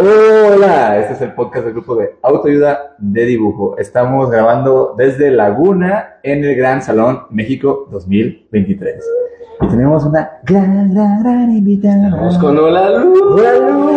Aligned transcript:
Hola, 0.00 0.96
este 1.00 1.14
es 1.14 1.20
el 1.22 1.32
podcast 1.34 1.64
del 1.64 1.74
grupo 1.74 1.96
de 1.96 2.14
autoayuda 2.22 2.94
de 2.98 3.24
dibujo. 3.24 3.76
Estamos 3.78 4.30
grabando 4.30 4.94
desde 4.96 5.32
Laguna 5.32 6.18
en 6.22 6.44
el 6.44 6.54
Gran 6.54 6.80
Salón 6.82 7.22
México 7.30 7.88
2023. 7.90 9.04
Y 9.60 9.66
tenemos 9.66 10.04
una 10.04 10.38
gran, 10.44 10.94
gran, 10.94 11.20
gran 11.24 11.50
invitada. 11.50 12.10
Vamos 12.12 12.38
con 12.38 12.56
Hola 12.56 12.90
Lu. 12.90 13.12
¡Hola, 13.34 13.54
Lu! 13.54 13.88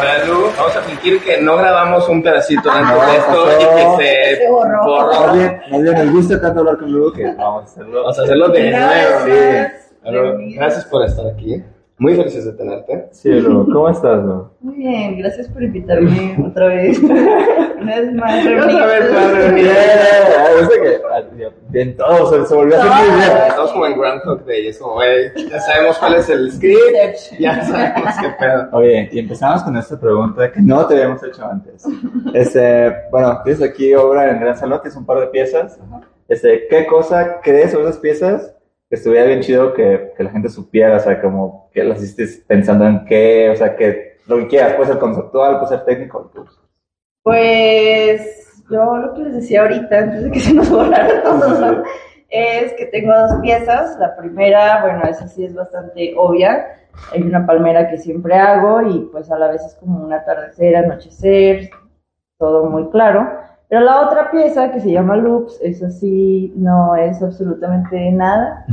Hola 0.00 0.24
Lu. 0.28 0.40
Vamos 0.56 0.76
a 0.76 0.80
fingir 0.80 1.20
que 1.22 1.42
no 1.42 1.58
grabamos 1.58 2.08
un 2.08 2.22
pedacito 2.22 2.70
antes 2.70 2.96
No, 2.96 3.06
de 3.12 3.16
esto 3.18 3.44
pasó. 3.44 3.60
y 3.60 3.98
que 3.98 4.02
se 4.02 4.36
Se 4.36 4.50
borró. 4.50 5.08
Más 5.12 5.34
bien, 5.36 5.60
más 5.72 5.82
bien, 5.82 5.94
nos 6.06 6.10
gusta 6.14 6.40
tanto 6.40 6.60
hablar 6.60 6.78
con 6.78 6.90
Lu 6.90 7.12
que 7.12 7.34
vamos 7.34 7.64
a 7.64 7.64
hacerlo. 7.66 8.00
Vamos 8.00 8.18
a 8.18 8.22
hacerlo 8.22 8.48
de 8.48 8.70
nuevo. 8.70 9.26
Sí. 9.26 10.54
Gracias 10.56 10.84
por 10.86 11.04
estar 11.04 11.26
aquí. 11.26 11.62
Muy 11.98 12.14
felices 12.14 12.44
de 12.44 12.52
tenerte. 12.52 13.08
Sí, 13.12 13.30
Lu, 13.30 13.64
¿cómo 13.72 13.88
estás, 13.88 14.22
Lu? 14.22 14.50
Muy 14.60 14.76
bien, 14.76 15.16
gracias 15.16 15.48
por 15.48 15.62
invitarme 15.62 16.36
otra 16.46 16.66
vez. 16.66 16.98
Una 17.80 18.00
vez 18.00 18.12
más, 18.12 18.46
Otra 18.46 18.86
vez 18.86 19.12
más 19.12 19.32
Bien, 19.32 19.36
reunidos. 19.36 20.68
que 20.68 21.00
ah, 21.10 21.50
bien 21.68 21.96
todo, 21.96 22.46
se, 22.46 22.54
volvió 22.54 22.76
a 22.76 22.84
hacer 22.84 23.08
muy 23.08 23.16
bien. 23.16 23.30
Estamos 23.48 23.72
como 23.72 23.86
en 23.86 23.98
Groundhog 23.98 24.44
Day. 24.44 24.66
Es 24.66 24.78
como, 24.78 24.94
güey, 24.94 25.48
ya 25.48 25.60
sabemos 25.60 25.98
cuál 25.98 26.14
es 26.16 26.28
el 26.28 26.52
script. 26.52 27.38
Ya 27.38 27.64
sabemos 27.64 28.14
qué 28.20 28.28
pedo. 28.38 28.68
Oye, 28.72 29.08
y 29.12 29.18
empezamos 29.18 29.62
con 29.62 29.76
esta 29.78 29.98
pregunta 29.98 30.52
que 30.52 30.60
no 30.60 30.86
te 30.86 30.94
habíamos 30.94 31.22
hecho 31.22 31.46
antes. 31.46 31.82
Este, 32.34 32.94
bueno, 33.10 33.40
tienes 33.42 33.62
aquí 33.62 33.94
obra 33.94 34.30
en 34.30 34.40
Gran 34.40 34.58
Salón, 34.58 34.80
que 34.82 34.88
es 34.88 34.96
un 34.96 35.06
par 35.06 35.20
de 35.20 35.28
piezas. 35.28 35.78
Este, 36.28 36.66
¿qué 36.68 36.84
cosa 36.86 37.40
crees 37.42 37.72
sobre 37.72 37.84
esas 37.84 37.98
piezas 37.98 38.55
estuviera 38.90 39.26
bien 39.26 39.40
chido 39.40 39.74
que, 39.74 40.12
que 40.16 40.22
la 40.22 40.30
gente 40.30 40.48
supiera? 40.48 40.96
O 40.96 41.00
sea, 41.00 41.20
como 41.20 41.70
que 41.72 41.84
las 41.84 42.02
hiciste 42.02 42.44
pensando 42.46 42.86
en 42.86 43.04
qué, 43.04 43.50
o 43.50 43.56
sea, 43.56 43.76
que 43.76 44.18
lo 44.26 44.38
que 44.38 44.48
quieras, 44.48 44.74
puede 44.74 44.90
ser 44.90 44.98
conceptual, 44.98 45.58
puede 45.58 45.68
ser 45.68 45.84
técnico. 45.84 46.30
pues. 46.32 46.48
Pues 47.22 48.64
yo 48.70 48.96
lo 48.96 49.14
que 49.14 49.22
les 49.22 49.34
decía 49.34 49.62
ahorita, 49.62 49.98
antes 49.98 50.24
de 50.24 50.30
que 50.30 50.40
se 50.40 50.54
nos 50.54 50.70
borrara 50.70 51.22
todo, 51.22 51.60
¿no? 51.60 51.82
es 52.28 52.72
que 52.74 52.86
tengo 52.86 53.12
dos 53.16 53.40
piezas. 53.40 53.98
La 53.98 54.16
primera, 54.16 54.82
bueno, 54.82 55.02
esa 55.04 55.28
sí 55.28 55.44
es 55.44 55.54
bastante 55.54 56.14
obvia. 56.16 56.66
Hay 57.12 57.22
una 57.22 57.46
palmera 57.46 57.88
que 57.88 57.98
siempre 57.98 58.34
hago 58.34 58.82
y 58.82 59.08
pues 59.12 59.30
a 59.30 59.38
la 59.38 59.48
vez 59.48 59.62
es 59.64 59.74
como 59.74 60.04
un 60.04 60.12
atardecer, 60.12 60.76
anochecer, 60.76 61.70
todo 62.38 62.70
muy 62.70 62.88
claro. 62.90 63.28
Pero 63.68 63.80
la 63.80 64.02
otra 64.02 64.30
pieza 64.30 64.70
que 64.70 64.80
se 64.80 64.92
llama 64.92 65.16
Loops, 65.16 65.58
esa 65.60 65.90
sí 65.90 66.52
no 66.56 66.94
es 66.94 67.20
absolutamente 67.20 68.12
nada. 68.12 68.64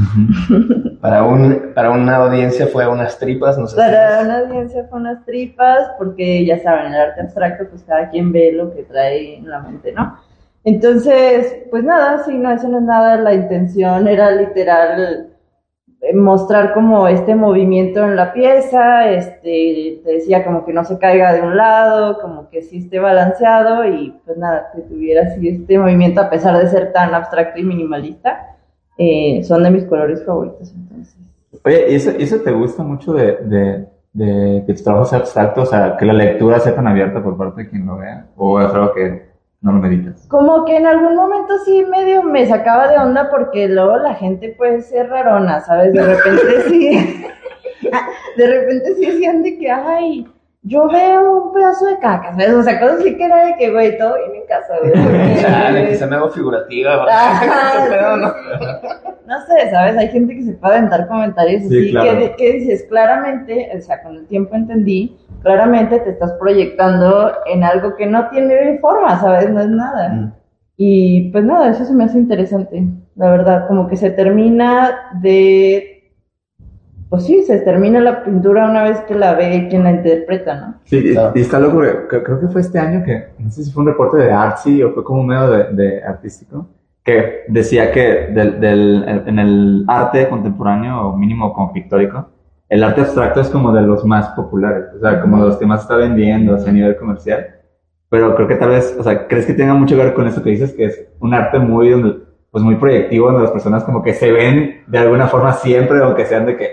Para, 1.01 1.23
un, 1.23 1.73
para 1.73 1.91
una 1.91 2.17
audiencia 2.17 2.67
fue 2.67 2.87
unas 2.87 3.17
tripas, 3.17 3.57
no 3.57 3.67
sé 3.67 3.75
Para 3.75 4.19
si 4.19 4.25
una 4.25 4.37
audiencia 4.39 4.87
con 4.87 5.01
unas 5.01 5.25
tripas, 5.25 5.91
porque 5.97 6.45
ya 6.45 6.59
saben, 6.59 6.93
el 6.93 7.01
arte 7.01 7.21
abstracto, 7.21 7.67
pues 7.69 7.83
cada 7.83 8.09
quien 8.09 8.31
ve 8.31 8.53
lo 8.53 8.73
que 8.73 8.83
trae 8.83 9.37
en 9.37 9.49
la 9.49 9.59
mente, 9.59 9.91
¿no? 9.91 10.17
Entonces, 10.63 11.57
pues 11.71 11.83
nada, 11.83 12.23
sí, 12.23 12.37
no, 12.37 12.51
eso 12.51 12.69
no 12.69 12.77
es 12.77 12.83
nada, 12.83 13.17
la 13.17 13.33
intención 13.33 14.07
era 14.07 14.31
literal 14.31 15.32
mostrar 16.13 16.73
como 16.73 17.07
este 17.07 17.33
movimiento 17.33 18.03
en 18.03 18.17
la 18.17 18.33
pieza, 18.33 19.09
este, 19.09 20.01
te 20.03 20.11
decía 20.11 20.43
como 20.43 20.65
que 20.65 20.73
no 20.73 20.83
se 20.83 20.97
caiga 20.97 21.31
de 21.31 21.41
un 21.41 21.55
lado, 21.55 22.19
como 22.19 22.49
que 22.49 22.61
sí 22.61 22.79
esté 22.79 22.99
balanceado 22.99 23.85
y 23.85 24.13
pues 24.25 24.37
nada, 24.37 24.69
que 24.75 24.81
tuviera 24.81 25.23
así 25.23 25.47
este 25.47 25.77
movimiento 25.77 26.19
a 26.19 26.29
pesar 26.29 26.57
de 26.57 26.67
ser 26.67 26.91
tan 26.91 27.13
abstracto 27.13 27.59
y 27.59 27.63
minimalista, 27.63 28.57
eh, 28.97 29.43
son 29.43 29.63
de 29.63 29.71
mis 29.71 29.85
colores 29.85 30.25
favoritos, 30.25 30.73
entonces. 30.75 31.17
Oye, 31.63 31.91
¿y 31.91 31.95
eso, 31.95 32.11
eso 32.11 32.41
te 32.41 32.51
gusta 32.51 32.83
mucho 32.83 33.13
de, 33.13 33.37
de, 33.37 33.87
de 34.11 34.63
que 34.65 34.73
tu 34.73 34.83
trabajo 34.83 35.05
sea 35.05 35.19
abstracto? 35.19 35.61
O 35.61 35.65
sea, 35.65 35.95
que 35.97 36.05
la 36.05 36.13
lectura 36.13 36.59
sea 36.59 36.75
tan 36.75 36.87
abierta 36.87 37.23
por 37.23 37.37
parte 37.37 37.63
de 37.63 37.69
quien 37.69 37.85
lo 37.85 37.97
vea. 37.97 38.25
¿O 38.35 38.59
es 38.59 38.73
algo 38.73 38.93
que 38.93 39.22
no 39.63 39.71
lo 39.71 39.79
meditas? 39.79 40.27
Como 40.27 40.65
que 40.65 40.77
en 40.77 40.85
algún 40.85 41.15
momento 41.15 41.57
sí 41.65 41.85
medio 41.89 42.21
me 42.21 42.45
sacaba 42.45 42.89
de 42.89 42.97
onda 42.97 43.29
porque 43.31 43.67
luego 43.69 43.97
la 43.97 44.13
gente 44.13 44.53
puede 44.57 44.81
ser 44.81 45.09
rarona, 45.09 45.61
¿sabes? 45.61 45.93
De 45.93 46.03
repente 46.03 46.61
sí, 46.67 47.25
de 48.37 48.47
repente 48.47 48.95
sí 48.95 49.05
decían 49.05 49.41
de 49.41 49.57
que, 49.57 49.71
ay, 49.71 50.27
yo 50.63 50.87
veo 50.89 51.45
un 51.45 51.53
pedazo 51.53 51.85
de 51.85 51.97
caca, 51.99 52.31
¿sabes? 52.31 52.53
O 52.53 52.63
sea, 52.63 52.79
cosas 52.79 52.99
así 52.99 53.15
que 53.17 53.23
era 53.25 53.45
de 53.45 53.55
que, 53.55 53.71
güey, 53.71 53.97
todo 53.97 54.15
bien 54.15 54.41
en 54.41 54.47
casa, 54.47 54.75
güey. 54.79 55.37
Chale, 55.41 55.95
se 55.95 56.07
me 56.07 56.15
hago 56.17 56.29
figurativa. 56.29 57.05
Ajá, 57.05 57.83
¿Qué 57.85 57.89
pedo, 57.89 58.17
no? 58.17 58.33
No 59.25 59.45
sé, 59.45 59.71
¿sabes? 59.71 59.97
Hay 59.97 60.09
gente 60.09 60.35
que 60.35 60.43
se 60.43 60.53
puede 60.53 60.75
aventar 60.75 61.07
comentarios 61.07 61.63
Sí, 61.63 61.67
así 61.67 61.91
claro. 61.91 62.19
que, 62.19 62.35
que 62.35 62.51
dices, 62.53 62.85
claramente, 62.89 63.71
o 63.77 63.81
sea, 63.81 64.03
con 64.03 64.15
el 64.17 64.27
tiempo 64.27 64.55
entendí, 64.55 65.17
claramente 65.43 65.99
te 65.99 66.09
estás 66.11 66.31
proyectando 66.33 67.31
en 67.45 67.63
algo 67.63 67.95
que 67.95 68.05
no 68.07 68.29
tiene 68.29 68.79
forma, 68.79 69.19
¿sabes? 69.19 69.49
No 69.51 69.59
es 69.61 69.69
nada. 69.69 70.09
Mm. 70.09 70.33
Y 70.77 71.31
pues 71.31 71.43
nada, 71.43 71.69
eso 71.69 71.85
se 71.85 71.93
me 71.93 72.05
hace 72.05 72.17
interesante, 72.17 72.83
la 73.15 73.29
verdad, 73.29 73.67
como 73.67 73.87
que 73.87 73.95
se 73.95 74.09
termina 74.09 75.11
de... 75.21 75.89
Pues 77.09 77.25
sí, 77.25 77.43
se 77.43 77.59
termina 77.59 77.99
la 77.99 78.23
pintura 78.23 78.67
una 78.67 78.81
vez 78.83 78.99
que 79.01 79.13
la 79.13 79.35
ve 79.35 79.67
quien 79.69 79.83
la 79.83 79.91
interpreta, 79.91 80.55
¿no? 80.55 80.73
Sí, 80.85 80.97
y- 80.97 81.11
Claro. 81.13 81.31
y 81.35 81.41
está 81.41 81.59
loco, 81.59 81.77
creo, 81.77 82.23
creo 82.23 82.39
que 82.39 82.47
fue 82.47 82.61
este 82.61 82.79
año 82.79 83.03
que, 83.05 83.27
no 83.37 83.51
sé 83.51 83.63
si 83.63 83.71
fue 83.71 83.83
un 83.83 83.89
reporte 83.89 84.17
de 84.17 84.31
Artsy 84.31 84.81
o 84.81 84.93
fue 84.93 85.03
como 85.03 85.21
un 85.21 85.27
medio 85.27 85.47
de, 85.51 85.63
de 85.73 86.03
artístico, 86.03 86.65
que 87.03 87.41
decía 87.49 87.91
que 87.91 88.29
del, 88.33 88.59
del, 88.59 89.23
en 89.27 89.37
el 89.37 89.85
arte 89.87 90.27
contemporáneo, 90.27 91.09
o 91.09 91.15
mínimo 91.17 91.53
como 91.53 91.71
pictórico, 91.71 92.29
el 92.73 92.83
arte 92.83 93.01
abstracto 93.01 93.39
es 93.39 93.49
como 93.49 93.71
de 93.71 93.83
los 93.83 94.03
más 94.03 94.29
populares, 94.29 94.85
o 94.95 94.99
sea, 94.99 95.21
como 95.21 95.37
de 95.37 95.49
los 95.49 95.57
que 95.57 95.65
más 95.67 95.83
está 95.83 95.95
vendiendo, 95.95 96.55
o 96.55 96.57
sea, 96.57 96.71
a 96.71 96.73
nivel 96.73 96.97
comercial. 96.97 97.45
Pero 98.09 98.33
creo 98.33 98.47
que 98.47 98.55
tal 98.55 98.69
vez, 98.69 98.95
o 98.99 99.03
sea, 99.03 99.27
¿crees 99.27 99.45
que 99.45 99.53
tenga 99.53 99.75
mucho 99.75 99.95
que 99.95 100.03
ver 100.03 100.15
con 100.15 100.25
eso 100.27 100.41
que 100.41 100.49
dices, 100.49 100.73
que 100.73 100.85
es 100.85 101.07
un 101.19 101.35
arte 101.35 101.59
muy, 101.59 102.23
pues 102.49 102.63
muy 102.63 102.73
proyectivo, 102.77 103.27
donde 103.27 103.43
las 103.43 103.51
personas 103.51 103.83
como 103.83 104.01
que 104.01 104.15
se 104.15 104.31
ven 104.31 104.81
de 104.87 104.97
alguna 104.97 105.27
forma 105.27 105.53
siempre, 105.53 105.99
aunque 105.99 106.25
sean 106.25 106.47
de 106.47 106.57
que, 106.57 106.69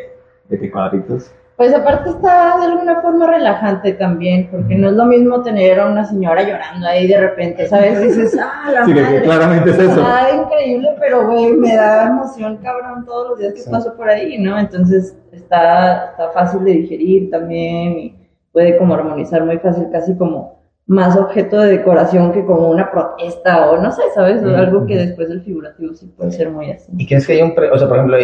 de 0.49 0.59
que 0.59 0.71
cuadritos? 0.71 1.31
Pues 1.61 1.75
aparte 1.75 2.09
está 2.09 2.57
de 2.59 2.65
alguna 2.69 3.03
forma 3.03 3.27
relajante 3.27 3.93
también, 3.93 4.49
porque 4.51 4.77
no 4.77 4.89
es 4.89 4.95
lo 4.95 5.05
mismo 5.05 5.43
tener 5.43 5.79
a 5.79 5.89
una 5.91 6.07
señora 6.07 6.43
llorando 6.43 6.87
ahí 6.87 7.07
de 7.07 7.21
repente, 7.21 7.67
¿sabes? 7.67 8.01
Dices, 8.01 8.35
ah, 8.43 8.71
la 8.73 8.87
Sí, 8.87 8.95
que 8.95 9.21
claramente 9.21 9.69
es 9.69 9.79
eso. 9.79 10.03
Ah, 10.03 10.29
increíble, 10.43 10.89
pero 10.99 11.27
güey, 11.27 11.53
me 11.53 11.77
da 11.77 12.07
emoción, 12.07 12.57
cabrón, 12.63 13.05
todos 13.05 13.29
los 13.29 13.39
días 13.41 13.53
que 13.53 13.61
Sí. 13.61 13.71
paso 13.71 13.95
por 13.95 14.09
ahí, 14.09 14.39
¿no? 14.39 14.59
Entonces 14.59 15.15
está, 15.33 16.07
está 16.13 16.31
fácil 16.31 16.65
de 16.65 16.71
digerir 16.73 17.31
también 17.31 17.99
y 17.99 18.17
puede 18.53 18.79
como 18.79 18.95
armonizar 18.95 19.45
muy 19.45 19.59
fácil, 19.59 19.87
casi 19.93 20.17
como 20.17 20.61
más 20.87 21.15
objeto 21.15 21.61
de 21.61 21.77
decoración 21.77 22.33
que 22.33 22.43
como 22.47 22.71
una 22.71 22.91
protesta 22.91 23.71
o 23.71 23.77
no 23.77 23.93
sé, 23.93 24.05
¿sabes? 24.15 24.43
O 24.43 24.57
algo 24.57 24.87
que 24.87 24.97
después 24.97 25.29
del 25.29 25.43
figurativo 25.43 25.93
sí 25.93 26.07
puede 26.17 26.33
ser 26.33 26.49
muy 26.49 26.71
así. 26.71 26.91
¿Y 26.97 27.07
crees 27.07 27.27
que 27.27 27.35
hay 27.35 27.43
un, 27.43 27.55
pre- 27.55 27.71
o 27.71 27.77
sea, 27.79 27.87
por 27.87 27.99
ejemplo, 27.99 28.17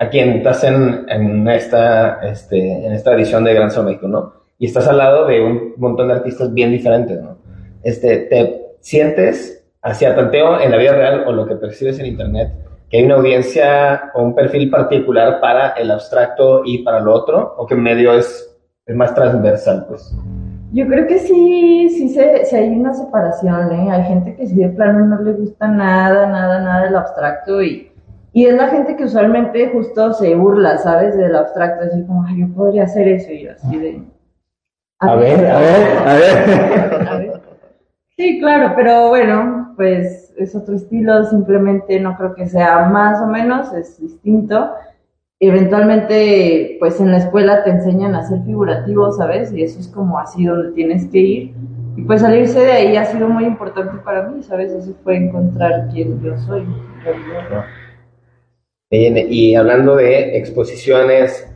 aquí 0.00 0.18
estás 0.18 0.64
en, 0.64 1.04
en 1.08 1.46
esta, 1.48 2.20
este, 2.22 2.86
en 2.86 2.92
esta 2.92 3.14
edición 3.14 3.44
de 3.44 3.54
Gran 3.54 3.70
Sol 3.70 3.84
México, 3.84 4.08
¿no? 4.08 4.32
Y 4.58 4.66
estás 4.66 4.88
al 4.88 4.98
lado 4.98 5.26
de 5.26 5.40
un 5.40 5.74
montón 5.76 6.08
de 6.08 6.14
artistas 6.14 6.52
bien 6.52 6.72
diferentes, 6.72 7.20
¿no? 7.20 7.38
Este, 7.82 8.18
¿te 8.18 8.76
sientes 8.80 9.64
hacia 9.82 10.16
tanteo 10.16 10.60
en 10.60 10.70
la 10.70 10.76
vida 10.78 10.92
real 10.92 11.24
o 11.26 11.32
lo 11.32 11.46
que 11.46 11.54
percibes 11.54 11.98
en 11.98 12.06
internet 12.06 12.52
que 12.90 12.98
hay 12.98 13.04
una 13.04 13.14
audiencia 13.16 14.10
o 14.14 14.22
un 14.22 14.34
perfil 14.34 14.68
particular 14.68 15.40
para 15.40 15.70
el 15.70 15.90
abstracto 15.90 16.62
y 16.64 16.78
para 16.82 17.00
lo 17.00 17.14
otro? 17.14 17.54
¿O 17.58 17.66
que 17.66 17.76
medio 17.76 18.14
es, 18.14 18.58
es 18.86 18.96
más 18.96 19.14
transversal, 19.14 19.84
pues? 19.86 20.12
Yo 20.72 20.86
creo 20.86 21.06
que 21.06 21.18
sí, 21.18 21.88
sí, 21.90 22.08
se, 22.08 22.44
sí 22.46 22.56
hay 22.56 22.68
una 22.68 22.94
separación, 22.94 23.72
¿eh? 23.72 23.90
Hay 23.90 24.04
gente 24.04 24.34
que 24.34 24.46
sí 24.46 24.54
de 24.54 24.68
plano 24.70 25.04
no 25.06 25.20
le 25.20 25.32
gusta 25.32 25.68
nada, 25.68 26.26
nada, 26.26 26.60
nada 26.60 26.84
del 26.84 26.96
abstracto 26.96 27.62
y, 27.62 27.89
y 28.32 28.46
es 28.46 28.54
la 28.54 28.68
gente 28.68 28.96
que 28.96 29.04
usualmente 29.04 29.68
justo 29.70 30.12
se 30.12 30.34
burla, 30.34 30.78
¿sabes? 30.78 31.16
Del 31.16 31.34
abstracto, 31.34 31.84
así 31.84 32.04
como, 32.06 32.24
ay, 32.24 32.40
yo 32.40 32.54
podría 32.54 32.84
hacer 32.84 33.08
eso 33.08 33.32
y 33.32 33.44
yo 33.44 33.52
así 33.52 33.76
de... 33.76 34.02
A 35.00 35.14
ver, 35.16 35.46
a 35.46 35.58
ver, 35.58 35.98
a 36.06 36.14
ver. 36.14 37.08
a 37.08 37.16
ver. 37.18 37.40
Sí, 38.16 38.38
claro, 38.38 38.74
pero 38.76 39.08
bueno, 39.08 39.72
pues 39.76 40.34
es 40.36 40.54
otro 40.54 40.76
estilo, 40.76 41.24
simplemente 41.24 41.98
no 41.98 42.16
creo 42.18 42.34
que 42.34 42.46
sea 42.46 42.80
más 42.90 43.20
o 43.22 43.26
menos, 43.26 43.72
es 43.72 43.98
distinto. 43.98 44.72
Eventualmente, 45.40 46.76
pues 46.80 47.00
en 47.00 47.12
la 47.12 47.16
escuela 47.16 47.64
te 47.64 47.70
enseñan 47.70 48.14
a 48.14 48.22
ser 48.28 48.42
figurativo, 48.42 49.10
¿sabes? 49.12 49.50
Y 49.54 49.62
eso 49.62 49.80
es 49.80 49.88
como 49.88 50.18
así 50.18 50.44
donde 50.44 50.72
tienes 50.72 51.06
que 51.06 51.18
ir. 51.18 51.54
Y 51.96 52.02
pues 52.02 52.20
salirse 52.20 52.60
de 52.60 52.72
ahí 52.72 52.96
ha 52.96 53.06
sido 53.06 53.26
muy 53.26 53.44
importante 53.46 53.96
para 54.04 54.28
mí, 54.28 54.42
¿sabes? 54.42 54.70
Eso 54.72 54.92
fue 55.02 55.16
encontrar 55.16 55.88
quién 55.90 56.20
yo 56.20 56.36
soy. 56.36 56.60
en 56.60 57.04
realidad. 57.04 57.48
Bien, 57.48 57.89
y 58.92 59.54
hablando 59.54 59.94
de 59.96 60.36
exposiciones, 60.36 61.48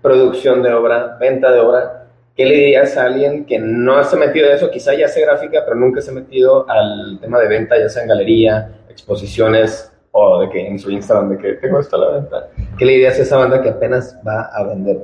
producción 0.00 0.62
de 0.62 0.72
obra, 0.72 1.18
venta 1.20 1.52
de 1.52 1.60
obra, 1.60 2.06
¿qué 2.34 2.46
le 2.46 2.54
dirías 2.54 2.96
a 2.96 3.04
alguien 3.04 3.44
que 3.44 3.58
no 3.58 4.02
se 4.04 4.16
ha 4.16 4.18
metido 4.18 4.48
en 4.48 4.56
eso? 4.56 4.70
Quizá 4.70 4.94
ya 4.94 5.04
hace 5.06 5.20
gráfica, 5.20 5.62
pero 5.64 5.76
nunca 5.76 6.00
se 6.00 6.10
ha 6.10 6.14
metido 6.14 6.64
al 6.68 7.18
tema 7.20 7.38
de 7.40 7.48
venta, 7.48 7.78
ya 7.78 7.88
sea 7.90 8.02
en 8.02 8.08
galería, 8.08 8.70
exposiciones 8.88 9.92
o 10.12 10.40
de 10.40 10.48
que 10.48 10.66
en 10.66 10.78
su 10.78 10.90
Instagram, 10.90 11.30
de 11.30 11.38
que 11.38 11.52
tengo 11.54 11.78
esto 11.78 11.98
la 11.98 12.10
venta. 12.20 12.48
¿Qué 12.78 12.86
le 12.86 12.92
dirías 12.92 13.18
a 13.18 13.22
esa 13.22 13.36
banda 13.36 13.60
que 13.60 13.68
apenas 13.68 14.18
va 14.26 14.48
a 14.54 14.64
vender? 14.64 14.98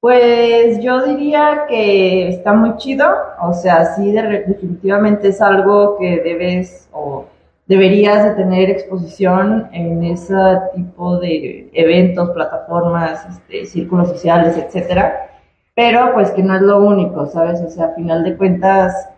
Pues 0.00 0.78
yo 0.80 1.04
diría 1.04 1.64
que 1.68 2.28
está 2.28 2.52
muy 2.52 2.76
chido, 2.76 3.08
o 3.42 3.52
sea, 3.52 3.86
sí, 3.96 4.12
de- 4.12 4.44
definitivamente 4.46 5.28
es 5.28 5.40
algo 5.42 5.98
que 5.98 6.20
debes 6.22 6.88
o 6.92 7.26
deberías 7.66 8.24
de 8.24 8.30
tener 8.34 8.70
exposición 8.70 9.68
en 9.72 10.04
ese 10.04 10.34
tipo 10.74 11.18
de 11.18 11.68
eventos, 11.72 12.30
plataformas, 12.30 13.26
este, 13.28 13.66
círculos 13.66 14.08
sociales, 14.08 14.56
etcétera, 14.56 15.30
pero 15.74 16.12
pues 16.14 16.30
que 16.30 16.42
no 16.42 16.54
es 16.54 16.62
lo 16.62 16.80
único, 16.80 17.26
¿sabes? 17.26 17.60
O 17.62 17.68
sea, 17.68 17.86
a 17.86 17.94
final 17.94 18.24
de 18.24 18.36
cuentas, 18.36 19.08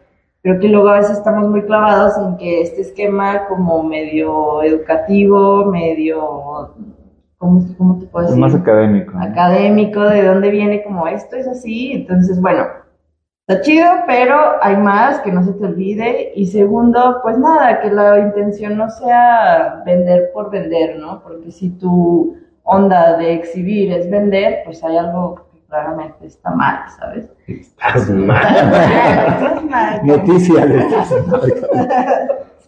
creo 0.43 0.59
que 0.59 0.69
luego 0.69 0.89
a 0.89 0.99
veces 0.99 1.19
estamos 1.19 1.49
muy 1.49 1.63
clavados 1.63 2.17
en 2.19 2.37
que 2.39 2.63
este 2.63 2.81
esquema 2.83 3.47
como 3.49 3.83
medio 3.83 4.63
educativo, 4.63 5.67
medio, 5.67 6.75
¿cómo, 7.37 7.65
cómo 7.77 7.99
te 7.99 8.07
puedo 8.07 8.25
Es 8.27 8.31
decir? 8.33 8.41
más 8.41 8.55
académico. 8.55 9.13
académico, 9.19 10.01
de 10.01 10.25
dónde 10.25 10.51
viene 10.51 10.83
como 10.83 11.07
esto 11.07 11.37
es 11.37 11.47
así, 11.47 11.93
entonces 11.93 12.41
bueno, 12.41 12.65
está 13.49 13.63
chido, 13.63 13.87
pero 14.07 14.63
hay 14.63 14.77
más, 14.77 15.21
que 15.21 15.33
no 15.33 15.43
se 15.43 15.55
te 15.55 15.65
olvide, 15.65 16.33
y 16.35 16.47
segundo, 16.47 17.21
pues 17.23 17.39
nada, 17.39 17.81
que 17.81 17.91
la 17.91 18.19
intención 18.19 18.77
no 18.77 18.91
sea 18.91 19.83
vender 19.87 20.31
por 20.35 20.51
vender, 20.51 20.99
¿no? 20.99 21.23
Porque 21.23 21.51
si 21.51 21.71
tu 21.71 22.37
onda 22.63 23.17
de 23.17 23.33
exhibir 23.33 23.91
es 23.93 24.11
vender, 24.11 24.61
pues 24.67 24.85
hay 24.85 24.99
algo 24.99 25.47
que 25.51 25.61
claramente 25.67 26.27
está 26.27 26.51
mal, 26.51 26.81
¿sabes? 26.99 27.33
Estás 27.47 28.11
mal. 28.11 28.43
Estás 28.55 29.65
mal. 29.65 30.01
Noticias. 30.05 30.69
de 30.69 30.79
esta 30.81 31.05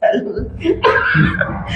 Salud. 0.01 0.47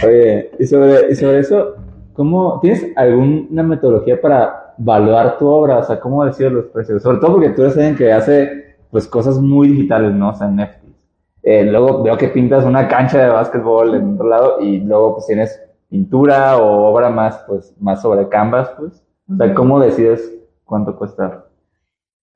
Oye, 0.02 0.50
y 0.58 0.66
sobre, 0.66 1.10
y 1.10 1.14
sobre 1.14 1.40
eso, 1.40 1.74
¿cómo, 2.14 2.58
¿tienes 2.60 2.86
alguna 2.96 3.62
metodología 3.62 4.18
para 4.18 4.74
evaluar 4.78 5.36
tu 5.36 5.46
obra? 5.46 5.76
O 5.76 5.82
sea, 5.82 6.00
¿cómo 6.00 6.24
decir 6.24 6.50
los 6.50 6.64
precios? 6.66 7.02
Sobre 7.02 7.18
todo 7.18 7.32
porque 7.32 7.50
tú 7.50 7.60
eres 7.60 7.76
alguien 7.76 7.96
que 7.96 8.10
hace 8.10 8.64
pues 8.94 9.08
cosas 9.08 9.40
muy 9.40 9.66
digitales, 9.70 10.12
¿no? 10.12 10.28
O 10.30 10.34
sea, 10.34 10.46
NFTs. 10.46 10.94
Eh, 11.42 11.64
luego 11.64 12.00
veo 12.04 12.16
que 12.16 12.28
pintas 12.28 12.64
una 12.64 12.86
cancha 12.86 13.18
de 13.24 13.28
básquetbol 13.28 13.92
en 13.96 14.14
otro 14.14 14.28
lado 14.28 14.60
y 14.60 14.78
luego 14.78 15.14
pues 15.14 15.26
tienes 15.26 15.60
pintura 15.90 16.58
o 16.58 16.84
obra 16.92 17.10
más, 17.10 17.42
pues, 17.48 17.74
más 17.80 18.00
sobre 18.00 18.28
canvas, 18.28 18.70
pues. 18.78 19.04
O 19.28 19.36
sea. 19.36 19.52
¿cómo 19.52 19.80
decides 19.80 20.32
cuánto 20.64 20.96
cuesta? 20.96 21.44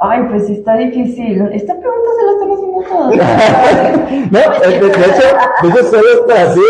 Ay, 0.00 0.24
pues 0.28 0.48
sí 0.48 0.54
está 0.54 0.76
difícil. 0.78 1.40
Esta 1.52 1.74
pregunta 1.78 2.08
se 2.18 2.24
la 2.26 2.32
están 2.32 2.50
haciendo 2.50 2.80
todos. 2.88 3.14
No, 4.32 4.38
de, 4.68 4.78
de- 4.80 4.86
hecho, 4.88 5.36
de 5.62 5.68
hecho 5.68 5.84
solo 5.90 6.08
es 6.14 6.20
para 6.26 6.42
así. 6.42 6.60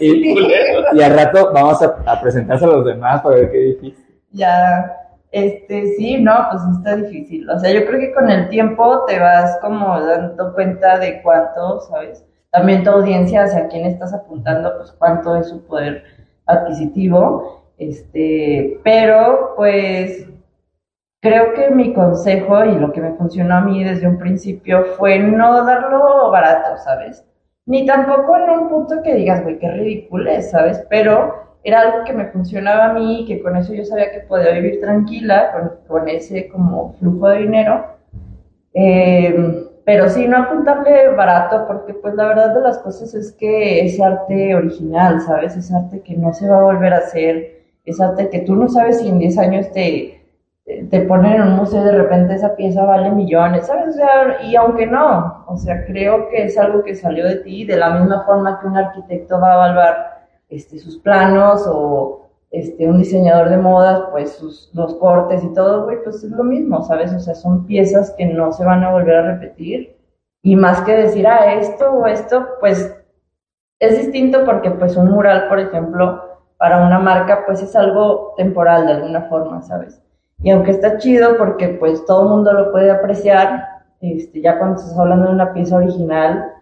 Y, 0.00 0.98
y 0.98 1.02
al 1.02 1.14
rato 1.14 1.50
vamos 1.52 1.82
a, 1.82 1.94
a 2.06 2.20
presentarse 2.22 2.64
a 2.64 2.68
los 2.68 2.86
demás 2.86 3.20
para 3.20 3.36
ver 3.36 3.50
qué 3.50 3.58
difícil. 3.58 4.06
Ya, 4.32 5.07
este, 5.30 5.94
sí, 5.96 6.22
no, 6.22 6.48
pues 6.50 6.62
está 6.76 6.96
difícil. 6.96 7.48
O 7.50 7.58
sea, 7.58 7.72
yo 7.72 7.86
creo 7.86 8.00
que 8.00 8.14
con 8.14 8.30
el 8.30 8.48
tiempo 8.48 9.04
te 9.06 9.18
vas 9.18 9.58
como 9.60 10.00
dando 10.00 10.54
cuenta 10.54 10.98
de 10.98 11.20
cuánto, 11.22 11.80
¿sabes? 11.80 12.24
También 12.50 12.82
tu 12.82 12.90
audiencia, 12.90 13.44
hacia 13.44 13.68
quién 13.68 13.86
estás 13.86 14.14
apuntando, 14.14 14.76
pues 14.78 14.92
cuánto 14.92 15.36
es 15.36 15.48
su 15.48 15.64
poder 15.66 16.04
adquisitivo. 16.46 17.62
Este, 17.76 18.80
pero 18.82 19.54
pues 19.56 20.26
creo 21.20 21.52
que 21.54 21.70
mi 21.70 21.92
consejo 21.92 22.64
y 22.64 22.74
lo 22.78 22.92
que 22.92 23.00
me 23.00 23.14
funcionó 23.14 23.56
a 23.56 23.60
mí 23.60 23.84
desde 23.84 24.08
un 24.08 24.18
principio 24.18 24.84
fue 24.96 25.18
no 25.18 25.64
darlo 25.64 26.30
barato, 26.30 26.76
¿sabes? 26.78 27.24
Ni 27.66 27.84
tampoco 27.86 28.36
en 28.36 28.50
un 28.50 28.68
punto 28.68 29.02
que 29.02 29.14
digas, 29.14 29.42
güey, 29.42 29.58
qué 29.58 29.70
ridículo 29.70 30.30
es, 30.30 30.50
¿sabes? 30.50 30.84
Pero 30.88 31.47
era 31.64 31.80
algo 31.80 32.04
que 32.04 32.12
me 32.12 32.26
funcionaba 32.26 32.86
a 32.86 32.92
mí, 32.94 33.24
que 33.26 33.42
con 33.42 33.56
eso 33.56 33.74
yo 33.74 33.84
sabía 33.84 34.12
que 34.12 34.20
podía 34.20 34.52
vivir 34.52 34.80
tranquila, 34.80 35.52
con, 35.52 35.72
con 35.86 36.08
ese 36.08 36.48
como 36.48 36.94
flujo 36.94 37.28
de 37.28 37.38
dinero. 37.38 37.84
Eh, 38.74 39.68
pero 39.84 40.08
sí, 40.10 40.28
no 40.28 40.36
apuntarle 40.36 41.08
barato, 41.08 41.66
porque 41.66 41.94
pues 41.94 42.14
la 42.14 42.26
verdad 42.28 42.54
de 42.54 42.60
las 42.60 42.78
cosas 42.78 43.14
es 43.14 43.32
que 43.32 43.84
es 43.86 43.98
arte 44.00 44.54
original, 44.54 45.20
¿sabes? 45.22 45.56
Es 45.56 45.72
arte 45.72 46.02
que 46.02 46.14
no 46.14 46.32
se 46.34 46.48
va 46.48 46.58
a 46.58 46.62
volver 46.62 46.92
a 46.92 46.98
hacer, 46.98 47.62
es 47.86 47.98
arte 48.00 48.28
que 48.28 48.40
tú 48.40 48.54
no 48.54 48.68
sabes 48.68 49.00
si 49.00 49.08
en 49.08 49.18
10 49.18 49.38
años 49.38 49.72
te, 49.72 50.20
te 50.90 51.00
ponen 51.00 51.32
en 51.34 51.42
un 51.42 51.56
museo 51.56 51.80
y 51.80 51.84
de 51.86 51.92
repente 51.92 52.34
esa 52.34 52.54
pieza 52.54 52.84
vale 52.84 53.10
millones, 53.12 53.66
¿sabes? 53.66 53.88
O 53.88 53.92
sea, 53.92 54.42
y 54.42 54.56
aunque 54.56 54.86
no, 54.86 55.44
o 55.46 55.56
sea, 55.56 55.86
creo 55.86 56.28
que 56.28 56.44
es 56.44 56.58
algo 56.58 56.84
que 56.84 56.94
salió 56.94 57.26
de 57.26 57.36
ti, 57.36 57.64
de 57.64 57.76
la 57.78 57.90
misma 57.90 58.24
forma 58.26 58.60
que 58.60 58.66
un 58.66 58.76
arquitecto 58.76 59.40
va 59.40 59.52
a 59.52 59.54
evaluar 59.54 60.17
este, 60.48 60.78
sus 60.78 60.98
planos 60.98 61.66
o 61.66 62.28
este, 62.50 62.88
un 62.88 62.98
diseñador 62.98 63.50
de 63.50 63.58
modas, 63.58 64.04
pues 64.10 64.32
sus, 64.32 64.70
los 64.72 64.94
cortes 64.94 65.44
y 65.44 65.52
todo, 65.52 65.84
güey, 65.84 66.02
pues 66.02 66.22
es 66.24 66.30
lo 66.30 66.44
mismo, 66.44 66.82
¿sabes? 66.82 67.12
O 67.12 67.20
sea, 67.20 67.34
son 67.34 67.66
piezas 67.66 68.14
que 68.16 68.26
no 68.26 68.52
se 68.52 68.64
van 68.64 68.82
a 68.84 68.92
volver 68.92 69.16
a 69.16 69.34
repetir 69.34 69.96
y 70.42 70.56
más 70.56 70.80
que 70.82 70.92
decir, 70.92 71.26
ah, 71.26 71.54
esto 71.54 71.90
o 71.92 72.06
esto, 72.06 72.46
pues 72.60 72.96
es 73.80 73.98
distinto 73.98 74.44
porque 74.44 74.70
pues 74.70 74.96
un 74.96 75.10
mural, 75.10 75.48
por 75.48 75.60
ejemplo, 75.60 76.22
para 76.56 76.84
una 76.84 76.98
marca, 76.98 77.44
pues 77.46 77.62
es 77.62 77.76
algo 77.76 78.34
temporal 78.36 78.86
de 78.86 78.92
alguna 78.94 79.22
forma, 79.22 79.62
¿sabes? 79.62 80.02
Y 80.42 80.50
aunque 80.50 80.70
está 80.70 80.98
chido 80.98 81.36
porque 81.36 81.68
pues 81.68 82.04
todo 82.06 82.22
el 82.22 82.28
mundo 82.30 82.52
lo 82.52 82.72
puede 82.72 82.90
apreciar, 82.90 83.64
este, 84.00 84.40
ya 84.40 84.58
cuando 84.58 84.80
estás 84.80 84.98
hablando 84.98 85.26
de 85.26 85.34
una 85.34 85.52
pieza 85.52 85.76
original, 85.76 86.52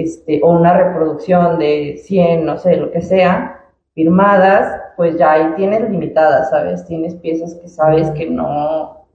este, 0.00 0.40
o 0.42 0.52
una 0.52 0.72
reproducción 0.72 1.58
de 1.58 2.00
100, 2.02 2.44
no 2.44 2.58
sé, 2.58 2.76
lo 2.76 2.90
que 2.90 3.02
sea, 3.02 3.60
firmadas, 3.94 4.80
pues 4.96 5.18
ya 5.18 5.32
ahí 5.32 5.52
tienes 5.56 5.88
limitadas, 5.90 6.50
¿sabes? 6.50 6.84
Tienes 6.86 7.14
piezas 7.16 7.54
que 7.54 7.68
sabes 7.68 8.10
que 8.10 8.30
no 8.30 9.06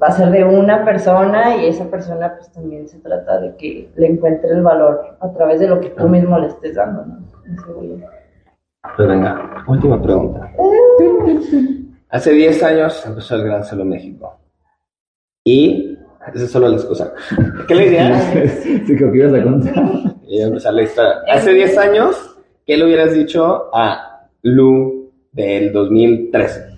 va 0.00 0.06
a 0.06 0.12
ser 0.12 0.30
de 0.30 0.44
una 0.44 0.84
persona 0.84 1.56
y 1.56 1.66
esa 1.66 1.84
persona 1.90 2.34
pues 2.36 2.50
también 2.50 2.88
se 2.88 2.98
trata 3.00 3.38
de 3.40 3.54
que 3.56 3.90
le 3.96 4.06
encuentre 4.06 4.50
el 4.50 4.62
valor 4.62 5.16
a 5.20 5.32
través 5.32 5.60
de 5.60 5.68
lo 5.68 5.80
que 5.80 5.90
tú 5.90 6.08
mismo 6.08 6.38
le 6.38 6.46
estés 6.46 6.76
dando, 6.76 7.04
¿no? 7.04 7.18
Pues 8.96 9.08
venga, 9.08 9.64
última 9.68 10.00
pregunta. 10.00 10.50
Hace 12.08 12.32
10 12.32 12.62
años 12.62 13.04
empezó 13.06 13.36
el 13.36 13.44
Gran 13.44 13.64
Solo 13.64 13.84
México. 13.84 14.38
Y 15.44 15.98
esa 16.32 16.44
es 16.44 16.50
solo 16.50 16.68
la 16.68 16.76
excusa. 16.76 17.12
¿Qué 17.66 17.74
le 17.74 17.84
dirías? 17.84 18.32
Sí, 18.86 18.96
que 18.96 19.10
ibas 19.14 19.34
a 19.34 19.42
contar. 19.42 19.74
Y 20.32 20.38
ya 20.38 20.46
empezar 20.46 20.72
la 20.72 20.82
historia. 20.82 21.12
Hace 21.30 21.52
10 21.52 21.76
años, 21.76 22.36
¿qué 22.64 22.78
le 22.78 22.86
hubieras 22.86 23.12
dicho 23.12 23.68
a 23.74 24.28
Lu 24.40 25.12
del 25.30 25.70
2013? 25.74 26.70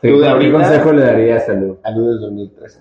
Sí, 0.00 0.08
Tú 0.08 0.18
de 0.18 0.24
¿Qué 0.24 0.28
ahorita- 0.30 0.52
consejo 0.58 0.92
le 0.94 1.02
darías 1.02 1.46
a 1.50 1.52
Lu? 1.52 1.78
A 1.84 1.90
Lu 1.90 2.06
del 2.08 2.20
2013. 2.20 2.80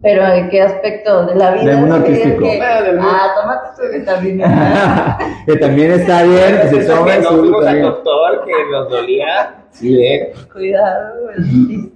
Pero 0.00 0.24
¿de 0.30 0.48
qué 0.48 0.62
aspecto? 0.62 1.26
¿De 1.26 1.34
la 1.34 1.54
vida? 1.54 1.64
Del 1.64 1.76
mundo 1.78 2.04
¿Querías 2.04 2.18
artístico. 2.20 2.44
que- 2.44 2.60
Ah, 2.62 2.82
mundo. 2.92 3.08
Ah, 3.10 3.34
tómate 3.40 3.68
tu 3.82 3.98
vitamina. 3.98 5.18
que 5.46 5.56
también 5.56 5.90
está 5.90 6.22
bien, 6.22 6.60
que 6.62 6.68
se 6.68 6.84
tome 6.92 7.10
que 7.12 7.18
no 7.22 7.28
su 7.30 7.38
fuimos 7.38 7.58
al 7.60 7.64
también. 7.66 7.84
doctor, 7.86 8.44
que 8.44 8.52
nos 8.70 8.88
dolía. 8.90 9.64
Sí, 9.70 10.04
¿eh? 10.06 10.32
Cuidado, 10.52 11.30
el. 11.30 11.92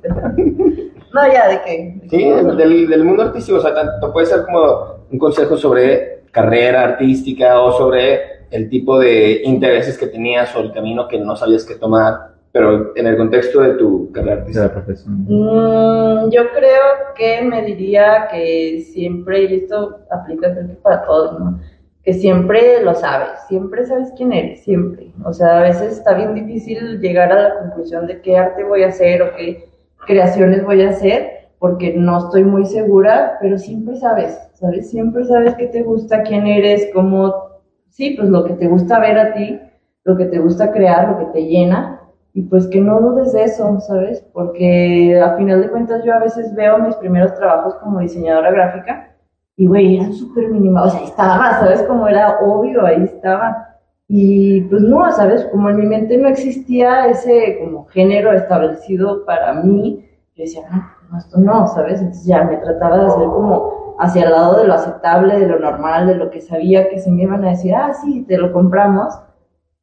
No, 1.13 1.33
ya, 1.33 1.49
¿de 1.49 1.61
qué? 1.65 1.95
¿De 2.03 2.09
Sí, 2.09 2.17
qué? 2.19 2.43
del, 2.57 2.89
del 2.89 3.05
mundo 3.05 3.23
artístico, 3.23 3.59
o 3.59 3.61
sea, 3.61 3.73
tanto 3.73 4.13
puede 4.13 4.27
ser 4.27 4.43
como 4.45 4.97
un 5.13 5.19
consejo 5.19 5.57
sobre 5.57 6.16
carrera 6.31 6.85
artística 6.85 7.61
o 7.61 7.73
sobre 7.73 8.21
el 8.51 8.69
tipo 8.69 8.99
de 8.99 9.43
intereses 9.45 9.99
que 9.99 10.07
tenías 10.07 10.55
o 10.57 10.61
el 10.61 10.73
camino 10.73 11.09
que 11.09 11.19
no 11.19 11.35
sabías 11.37 11.65
que 11.65 11.75
tomar, 11.75 12.35
pero 12.53 12.97
en 12.97 13.07
el 13.07 13.17
contexto 13.17 13.61
de 13.61 13.75
tu 13.75 14.11
carrera 14.13 14.37
De 14.37 14.41
la 14.41 14.43
artística. 14.43 14.73
profesión. 14.73 15.25
Mm, 15.29 16.31
yo 16.31 16.43
creo 16.53 16.83
que 17.17 17.43
me 17.43 17.63
diría 17.63 18.29
que 18.31 18.81
siempre, 18.93 19.45
y 19.45 19.55
esto 19.57 19.99
aplica 20.11 20.53
creo 20.53 20.67
que 20.69 20.75
para 20.75 21.05
todos, 21.05 21.39
¿no? 21.39 21.61
Que 22.03 22.15
siempre 22.15 22.83
lo 22.85 22.95
sabes, 22.95 23.31
siempre 23.49 23.85
sabes 23.85 24.13
quién 24.17 24.33
eres, 24.33 24.63
siempre. 24.63 25.11
O 25.25 25.33
sea, 25.33 25.59
a 25.59 25.63
veces 25.63 25.93
está 25.93 26.15
bien 26.15 26.35
difícil 26.35 27.01
llegar 27.01 27.33
a 27.33 27.43
la 27.49 27.59
conclusión 27.59 28.07
de 28.07 28.21
qué 28.21 28.39
arte 28.39 28.63
voy 28.63 28.85
a 28.85 28.89
hacer 28.89 29.23
o 29.23 29.35
qué 29.37 29.69
creaciones 30.07 30.65
voy 30.65 30.83
a 30.83 30.91
hacer, 30.91 31.36
porque 31.59 31.95
no 31.97 32.19
estoy 32.19 32.45
muy 32.45 32.67
segura, 32.67 33.39
pero 33.41 33.59
siempre 33.59 33.97
sabes, 33.97 34.39
¿sabes? 34.55 34.91
Siempre 34.91 35.25
sabes 35.25 35.55
qué 35.55 35.67
te 35.67 35.83
gusta, 35.83 36.23
quién 36.23 36.47
eres, 36.47 36.91
cómo, 36.93 37.35
sí, 37.89 38.15
pues 38.17 38.29
lo 38.29 38.45
que 38.45 38.55
te 38.55 38.69
gusta 38.69 38.99
ver 38.99 39.19
a 39.19 39.35
ti, 39.35 39.61
lo 40.05 40.17
que 40.17 40.27
te 40.27 40.39
gusta 40.39 40.71
crear, 40.71 41.09
lo 41.09 41.19
que 41.19 41.33
te 41.33 41.47
llena, 41.47 42.01
y 42.37 42.43
pues 42.43 42.67
que 42.67 42.83
no 42.83 43.01
dudes 43.01 43.33
de 43.33 43.45
eso, 43.45 43.81
¿sabes? 43.81 44.23
Porque 44.35 45.19
a 45.19 45.37
final 45.37 45.63
de 45.63 45.71
cuentas 45.71 46.05
yo 46.05 46.13
a 46.13 46.19
veces 46.19 46.55
veo 46.55 46.79
mis 46.79 46.95
primeros 46.97 47.35
trabajos 47.35 47.77
como 47.77 48.01
diseñadora 48.01 48.51
gráfica 48.51 49.17
y, 49.57 49.67
güey, 49.67 49.97
eran 49.97 50.13
súper 50.13 50.51
minimal, 50.51 50.89
o 50.89 50.91
sea, 50.91 51.01
ahí 51.01 51.07
estaba, 51.07 51.51
¿sabes? 51.61 51.83
Como 51.85 52.07
era 52.07 52.39
obvio, 52.41 52.85
ahí 52.85 53.05
estaba. 53.05 53.79
Y 54.07 54.61
pues 54.63 54.83
no, 54.83 55.11
¿sabes? 55.13 55.47
Como 55.47 55.71
en 55.71 55.77
mi 55.77 55.87
mente 55.87 56.19
no 56.19 56.29
existía 56.29 57.07
ese 57.07 57.59
como 57.59 57.87
género 57.87 58.33
establecido 58.33 59.25
para 59.25 59.55
mí, 59.55 60.07
yo 60.37 60.45
decía, 60.45 60.63
no, 60.71 60.85
no, 61.11 61.19
esto 61.19 61.39
no, 61.39 61.67
¿sabes? 61.69 62.01
Entonces 62.01 62.25
ya 62.27 62.45
me 62.45 62.57
trataba 62.57 62.99
de 62.99 63.07
hacer 63.07 63.25
como 63.25 63.97
hacia 63.99 64.25
el 64.25 64.31
lado 64.31 64.61
de 64.61 64.67
lo 64.67 64.75
aceptable, 64.75 65.39
de 65.39 65.47
lo 65.47 65.59
normal, 65.59 66.07
de 66.07 66.15
lo 66.17 66.31
que 66.31 66.41
sabía 66.41 66.89
que 66.89 66.99
se 66.99 67.11
me 67.11 67.23
iban 67.23 67.45
a 67.45 67.51
decir, 67.51 67.75
ah, 67.75 67.93
sí, 67.95 68.25
te 68.29 68.37
lo 68.39 68.53
compramos, 68.53 69.15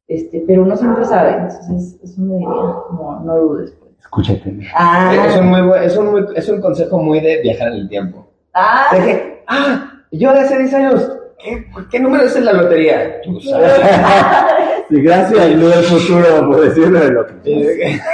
este, 0.06 0.44
pero 0.46 0.62
uno 0.62 0.76
siempre 0.76 1.04
sabe, 1.04 1.32
entonces 1.32 1.98
eso 2.02 2.20
me 2.20 2.34
diría, 2.34 2.48
como 2.88 3.20
no 3.24 3.36
dudes. 3.36 3.72
Pues. 3.80 3.92
Escúchate. 4.00 4.58
Ah, 4.76 5.12
Es 5.28 5.36
un, 5.36 5.46
muy, 5.48 5.62
buen- 5.62 5.82
es, 5.82 5.96
un 5.96 6.10
muy- 6.10 6.26
es 6.36 6.48
un 6.48 6.60
consejo 6.60 6.98
muy 6.98 7.20
de 7.20 7.40
viajar 7.42 7.68
en 7.68 7.74
el 7.74 7.88
tiempo. 7.88 8.26
ah, 8.52 8.86
De 8.92 8.98
que, 9.00 9.44
ah, 9.48 9.90
yo 10.12 10.32
de 10.32 10.40
hace 10.40 10.58
10 10.58 10.74
años, 10.74 11.12
¿qué, 11.42 11.66
qué 11.90 11.98
número 12.00 12.24
es 12.24 12.36
en 12.36 12.44
la 12.44 12.52
lotería? 12.52 13.20
Tú 13.22 13.40
sabes. 13.40 13.72
Sí, 14.88 15.00
gracias, 15.02 15.48
y 15.48 15.54
del 15.54 15.72
futuro, 15.84 16.50
por 16.50 16.60
decirlo 16.60 17.00
de 17.00 17.10
lo 17.10 17.26
que. 17.26 17.32
aquí. 17.32 18.00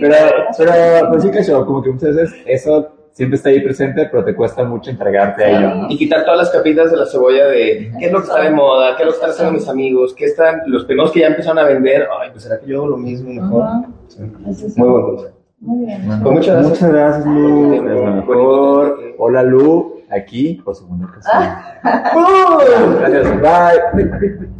Pero, 0.00 0.16
pero, 0.56 1.08
pues 1.10 1.22
sí, 1.24 1.30
que 1.30 1.52
como 1.64 1.82
que 1.82 1.90
muchas 1.90 2.14
veces 2.14 2.40
eso 2.46 2.88
siempre 3.10 3.36
está 3.36 3.48
ahí 3.48 3.60
presente, 3.60 4.08
pero 4.10 4.24
te 4.24 4.34
cuesta 4.34 4.62
mucho 4.64 4.90
entregarte 4.90 5.44
a 5.44 5.50
ello, 5.50 5.74
¿no? 5.74 5.86
Y 5.90 5.98
quitar 5.98 6.24
todas 6.24 6.38
las 6.38 6.50
capitas 6.50 6.90
de 6.90 6.96
la 6.96 7.04
cebolla 7.06 7.46
de 7.46 7.92
qué 7.98 8.06
es 8.06 8.12
lo 8.12 8.20
que 8.20 8.28
está 8.28 8.40
de 8.42 8.50
moda, 8.50 8.96
qué 8.96 9.02
es 9.02 9.06
lo 9.06 9.12
que 9.12 9.16
están 9.16 9.30
haciendo 9.30 9.52
mis 9.52 9.68
amigos, 9.68 10.14
qué 10.14 10.26
están 10.26 10.62
los 10.66 10.84
primeros 10.84 11.10
que 11.10 11.20
ya 11.20 11.26
empezaron 11.26 11.58
a 11.58 11.64
vender. 11.64 12.06
Ay, 12.20 12.30
pues 12.30 12.44
será 12.44 12.60
que 12.60 12.66
yo 12.68 12.78
hago 12.78 12.86
lo 12.90 12.96
mismo 12.96 13.30
mejor. 13.32 13.64
Sí. 14.06 14.22
Es 14.48 14.78
Muy 14.78 14.88
buen 14.88 15.02
consejo. 15.04 15.34
Muy 15.58 15.86
bien. 15.86 16.02
Pues 16.22 16.34
muchas 16.34 16.54
gracias. 16.54 16.68
Muchas 16.70 16.92
gracias, 16.92 17.26
Lu. 17.26 17.74
Es 17.74 17.82
lo 17.82 18.00
Bonito. 18.02 18.12
mejor. 18.14 19.00
Hola, 19.18 19.42
Lu. 19.42 19.96
Aquí, 20.10 20.60
por 20.64 20.74
segunda 20.74 21.06
ocasión. 21.06 21.42
¡Uh! 22.14 22.98
Gracias. 23.00 23.40
Bye. 23.40 24.59